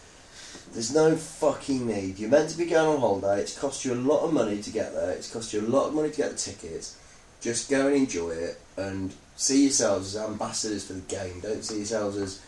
there's 0.74 0.93
no 0.93 1.15
fucking 1.15 1.86
need. 1.86 2.19
You're 2.19 2.29
meant 2.29 2.50
to 2.50 2.57
be 2.57 2.65
going 2.65 2.95
on 2.95 3.00
holiday. 3.00 3.41
It's 3.41 3.57
cost 3.57 3.86
you 3.86 3.93
a 3.93 3.95
lot 3.95 4.24
of 4.24 4.33
money 4.33 4.62
to 4.62 4.69
get 4.72 4.93
there. 4.93 5.12
It's 5.12 5.31
cost 5.31 5.53
you 5.53 5.62
a 5.62 5.67
lot 5.67 5.88
of 5.88 5.93
money 5.93 6.10
to 6.10 6.17
get 6.17 6.31
the 6.31 6.38
tickets. 6.38 6.98
Just 7.41 7.69
go 7.69 7.88
and 7.88 7.95
enjoy 7.95 8.31
it 8.31 8.60
and 8.77 9.13
see 9.36 9.63
yourselves 9.63 10.15
as 10.15 10.22
ambassadors 10.22 10.88
for 10.88 10.93
the 10.93 11.01
game. 11.01 11.39
Don't 11.41 11.63
see 11.63 11.77
yourselves 11.77 12.17
as 12.17 12.41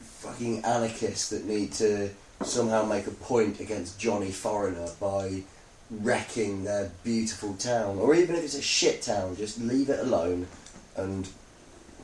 fucking 0.00 0.64
anarchists 0.64 1.30
that 1.30 1.44
need 1.46 1.72
to 1.72 2.10
somehow 2.42 2.84
make 2.84 3.06
a 3.06 3.10
point 3.10 3.60
against 3.60 3.98
Johnny 3.98 4.30
Foreigner 4.30 4.88
by 5.00 5.42
wrecking 5.90 6.64
their 6.64 6.90
beautiful 7.04 7.54
town, 7.54 7.98
or 7.98 8.14
even 8.14 8.36
if 8.36 8.44
it's 8.44 8.54
a 8.54 8.62
shit 8.62 9.02
town, 9.02 9.36
just 9.36 9.58
leave 9.58 9.90
it 9.90 10.00
alone 10.00 10.46
and 10.96 11.28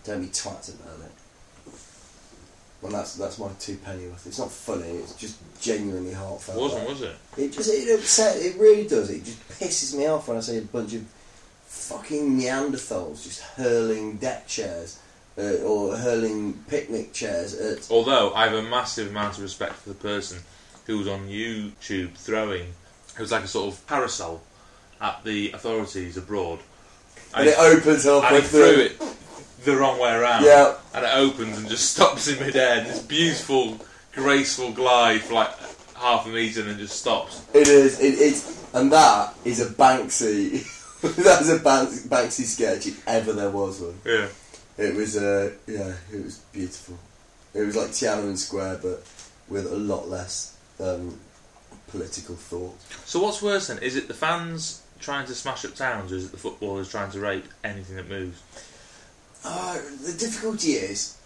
don't 0.05 0.21
be 0.21 0.29
twats 0.29 0.69
about 0.75 1.01
it. 1.05 1.08
Well, 2.89 2.97
that's 2.97 3.17
that's 3.17 3.39
my 3.39 3.49
two 3.61 3.77
penny 3.77 4.07
worth. 4.07 4.27
It's 4.27 4.39
not 4.39 4.51
funny. 4.51 4.89
It's 4.89 5.15
just 5.15 5.39
genuinely 5.61 6.15
heartfelt. 6.15 6.59
Wasn't 6.59 6.89
was 6.89 7.03
it? 7.03 7.17
It 7.37 7.53
just 7.53 7.71
it 7.71 7.99
upset. 7.99 8.37
It 8.37 8.59
really 8.59 8.89
does. 8.89 9.11
It 9.11 9.25
just 9.25 9.47
pisses 9.51 9.95
me 9.95 10.07
off 10.07 10.27
when 10.27 10.39
I 10.39 10.41
see 10.41 10.57
a 10.57 10.63
bunch 10.63 10.95
of 10.95 11.05
fucking 11.67 12.39
Neanderthals 12.39 13.25
just 13.25 13.43
hurling 13.43 14.17
deck 14.17 14.47
chairs 14.47 14.99
uh, 15.37 15.57
or 15.67 15.97
hurling 15.97 16.55
picnic 16.69 17.13
chairs 17.13 17.53
at. 17.55 17.91
Although 17.91 18.33
I 18.33 18.45
have 18.45 18.55
a 18.55 18.63
massive 18.63 19.11
amount 19.11 19.37
of 19.37 19.43
respect 19.43 19.75
for 19.75 19.91
the 19.91 19.95
person 19.95 20.39
who 20.87 20.97
was 20.97 21.09
on 21.09 21.29
YouTube 21.29 22.15
throwing, 22.15 22.73
it 23.15 23.21
was 23.21 23.33
like 23.33 23.45
a 23.45 23.49
sort 23.49 23.75
of 23.75 23.87
parasol 23.87 24.41
at 24.99 25.23
the 25.25 25.53
authorities 25.53 26.17
abroad. 26.17 26.61
And 27.35 27.49
it 27.49 27.59
opens 27.59 28.07
up 28.07 28.25
and 28.25 28.37
he 28.37 28.43
threw 28.49 28.81
it 28.81 29.03
the 29.65 29.77
wrong 29.77 29.99
way 30.01 30.15
around. 30.15 30.45
Yeah. 30.45 30.75
And 30.95 31.05
it 31.05 31.15
opens 31.15 31.59
and 31.59 31.69
just 31.69 31.93
stops 31.95 32.29
in 32.29 32.45
midair. 32.45 32.79
And 32.79 32.87
this 32.87 33.03
beautiful, 33.03 33.79
graceful 34.13 34.73
glide 34.73 35.23
for 35.23 35.35
like 35.35 35.51
half 35.95 36.27
a 36.27 36.29
metre 36.29 36.61
and 36.61 36.71
then 36.71 36.79
just 36.79 37.01
stops. 37.01 37.43
It 37.55 37.69
is. 37.69 38.01
It, 38.01 38.15
it's 38.19 38.59
and 38.75 38.93
that 38.93 39.35
is 39.45 39.61
a 39.61 39.71
Banksy. 39.73 40.67
That's 41.17 41.49
a 41.49 41.59
Banks, 41.59 42.07
Banksy 42.07 42.45
sketch 42.45 42.87
if 42.87 43.07
ever 43.07 43.33
there 43.33 43.51
was 43.51 43.81
one. 43.81 43.99
Yeah. 44.05 44.29
It 44.77 44.95
was 44.95 45.17
uh, 45.17 45.53
yeah, 45.67 45.95
it 46.13 46.25
was 46.25 46.39
beautiful. 46.53 46.99
It 47.55 47.63
was 47.63 47.77
like 47.77 47.89
Tiananmen 47.89 48.37
Square, 48.37 48.81
but 48.83 49.03
with 49.49 49.67
a 49.67 49.77
lot 49.77 50.09
less 50.09 50.57
um, 50.79 51.19
political 51.89 52.37
thought. 52.37 52.77
So 53.05 53.21
what's 53.21 53.43
worse 53.43 53.69
then? 53.69 53.79
Is 53.79 53.97
it 53.97 54.07
the 54.07 54.15
fans 54.15 54.83
trying 55.01 55.27
to 55.27 55.35
smash 55.35 55.65
up 55.65 55.75
towns, 55.75 56.13
or 56.13 56.17
is 56.17 56.27
it 56.27 56.31
the 56.31 56.37
footballers 56.37 56.89
trying 56.91 57.11
to 57.13 57.21
rape 57.21 57.47
anything 57.65 57.97
that 57.97 58.09
moves? 58.09 58.41
Uh, 59.45 59.79
the 60.05 60.13
difficulty 60.13 60.73
is, 60.73 61.17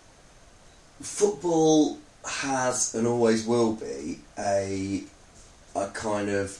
football 1.00 1.98
has 2.24 2.94
and 2.94 3.06
always 3.06 3.46
will 3.46 3.74
be 3.74 4.20
a 4.38 5.02
a 5.74 5.88
kind 5.88 6.28
of 6.28 6.58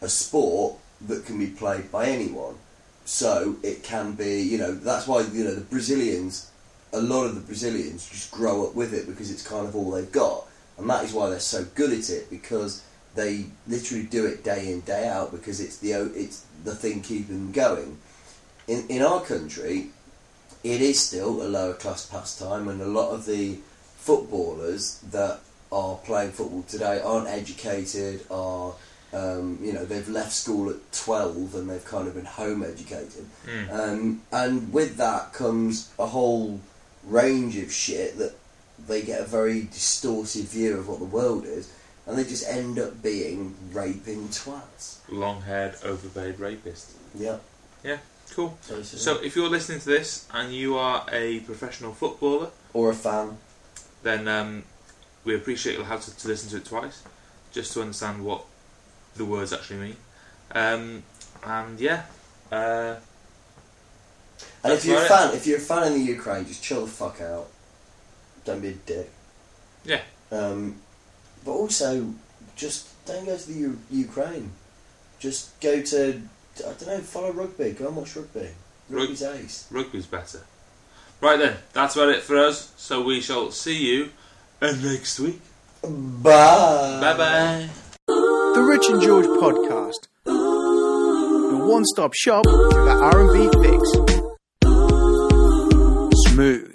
a 0.00 0.08
sport 0.08 0.74
that 1.06 1.24
can 1.24 1.38
be 1.38 1.46
played 1.46 1.90
by 1.90 2.06
anyone. 2.06 2.56
So 3.04 3.56
it 3.62 3.82
can 3.82 4.12
be, 4.12 4.42
you 4.42 4.58
know, 4.58 4.74
that's 4.74 5.06
why 5.06 5.22
you 5.22 5.44
know 5.44 5.54
the 5.54 5.62
Brazilians, 5.62 6.50
a 6.92 7.00
lot 7.00 7.24
of 7.24 7.34
the 7.34 7.40
Brazilians 7.40 8.08
just 8.08 8.30
grow 8.30 8.66
up 8.66 8.74
with 8.74 8.92
it 8.92 9.06
because 9.06 9.30
it's 9.30 9.46
kind 9.46 9.66
of 9.66 9.74
all 9.74 9.90
they've 9.90 10.12
got, 10.12 10.44
and 10.76 10.88
that 10.90 11.04
is 11.04 11.12
why 11.12 11.30
they're 11.30 11.40
so 11.40 11.64
good 11.74 11.92
at 11.92 12.10
it 12.10 12.28
because 12.28 12.82
they 13.14 13.46
literally 13.66 14.04
do 14.04 14.26
it 14.26 14.44
day 14.44 14.70
in 14.70 14.80
day 14.82 15.08
out 15.08 15.32
because 15.32 15.60
it's 15.60 15.78
the 15.78 15.92
it's 15.92 16.44
the 16.64 16.74
thing 16.74 17.00
keeping 17.00 17.38
them 17.38 17.52
going. 17.52 17.96
In 18.66 18.86
in 18.88 19.02
our 19.02 19.22
country, 19.22 19.90
it 20.74 20.80
is 20.80 21.00
still 21.00 21.42
a 21.42 21.48
lower 21.48 21.74
class 21.74 22.06
pastime, 22.06 22.68
and 22.68 22.80
a 22.80 22.86
lot 23.00 23.10
of 23.10 23.24
the 23.26 23.58
footballers 23.96 25.00
that 25.10 25.40
are 25.70 25.96
playing 25.96 26.32
football 26.32 26.62
today 26.62 27.00
aren't 27.00 27.28
educated, 27.28 28.20
are 28.30 28.72
um, 29.12 29.58
you 29.62 29.72
know 29.72 29.84
they've 29.84 30.08
left 30.08 30.32
school 30.32 30.68
at 30.70 30.76
twelve 30.92 31.54
and 31.54 31.68
they've 31.70 31.84
kind 31.84 32.06
of 32.08 32.14
been 32.14 32.24
home 32.24 32.62
educated, 32.62 33.26
Mm. 33.46 33.72
um, 33.72 34.22
and 34.32 34.72
with 34.72 34.96
that 34.96 35.32
comes 35.32 35.90
a 35.98 36.06
whole 36.06 36.60
range 37.04 37.56
of 37.56 37.72
shit 37.72 38.18
that 38.18 38.34
they 38.86 39.02
get 39.02 39.20
a 39.20 39.24
very 39.24 39.62
distorted 39.62 40.44
view 40.44 40.76
of 40.78 40.88
what 40.88 40.98
the 40.98 41.04
world 41.04 41.44
is, 41.44 41.70
and 42.06 42.16
they 42.18 42.24
just 42.24 42.46
end 42.48 42.78
up 42.78 43.02
being 43.02 43.54
raping 43.72 44.28
twats. 44.28 44.96
Long-haired, 45.08 45.76
overpaid 45.84 46.36
rapists. 46.38 46.92
Yeah. 47.14 47.38
Yeah, 47.84 47.98
cool. 48.34 48.58
basically. 48.68 48.98
So 48.98 49.22
if 49.22 49.36
you're 49.36 49.48
listening 49.48 49.80
to 49.80 49.86
this 49.86 50.26
and 50.32 50.52
you 50.52 50.76
are 50.76 51.06
a 51.10 51.40
professional 51.40 51.92
footballer, 51.92 52.50
or 52.72 52.90
a 52.90 52.94
fan. 52.94 53.38
then 54.02 54.28
um, 54.28 54.62
we 55.24 55.34
appreciate 55.34 55.76
you'll 55.76 55.84
have 55.84 56.04
to, 56.04 56.16
to 56.16 56.28
listen 56.28 56.50
to 56.50 56.56
it 56.58 56.64
twice, 56.64 57.02
just 57.52 57.72
to 57.74 57.80
understand 57.80 58.24
what 58.24 58.44
the 59.16 59.24
words 59.24 59.52
actually 59.52 59.80
mean. 59.80 59.96
Um, 60.52 61.02
and 61.44 61.78
yeah, 61.80 62.02
uh, 62.50 62.96
And 64.64 64.72
if 64.72 64.84
you're 64.84 65.02
a 65.02 65.06
fan, 65.06 65.34
if 65.34 65.46
you're 65.46 65.58
a 65.58 65.60
fan 65.60 65.92
in 65.92 65.92
the 65.94 66.04
Ukraine, 66.04 66.46
just 66.46 66.62
chill 66.62 66.84
the 66.84 66.90
fuck 66.90 67.20
out. 67.20 67.48
Don't 68.44 68.60
be 68.60 68.68
a 68.68 68.72
dick. 68.72 69.10
Yeah. 69.84 70.00
Um, 70.32 70.76
but 71.44 71.52
also, 71.52 72.14
just 72.56 73.04
don't 73.06 73.24
go 73.24 73.36
to 73.36 73.46
the 73.46 73.58
U- 73.58 73.78
Ukraine. 73.90 74.52
Just 75.18 75.58
go 75.60 75.82
to 75.82 76.22
I 76.60 76.72
don't 76.72 76.86
know, 76.86 76.98
follow 77.00 77.32
rugby. 77.32 77.72
Go 77.72 77.88
and 77.88 77.96
watch 77.96 78.16
rugby. 78.16 78.48
Rug- 78.90 79.00
Rugby's 79.02 79.22
ace. 79.22 79.66
rugby's 79.70 80.06
better. 80.06 80.40
Right 81.20 81.38
then, 81.38 81.56
that's 81.72 81.96
about 81.96 82.10
it 82.10 82.22
for 82.22 82.36
us. 82.38 82.72
So 82.76 83.02
we 83.02 83.20
shall 83.20 83.50
see 83.50 83.76
you 83.94 84.10
uh, 84.62 84.72
next 84.82 85.18
week. 85.20 85.40
Bye. 85.82 87.00
Bye 87.00 87.16
bye. 87.16 87.68
The 88.06 88.62
Rich 88.66 88.88
and 88.88 89.02
George 89.02 89.26
podcast. 89.26 90.06
Your 90.26 91.66
one-stop 91.66 92.14
shop 92.14 92.44
for 92.46 92.68
the 92.72 92.90
R&B 93.12 93.48
fix. 93.62 93.90
Smooth. 96.32 96.74